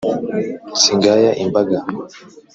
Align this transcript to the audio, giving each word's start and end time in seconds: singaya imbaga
singaya 0.81 1.31
imbaga 1.43 1.79